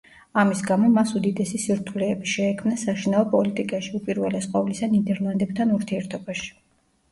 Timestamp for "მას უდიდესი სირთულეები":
0.93-2.31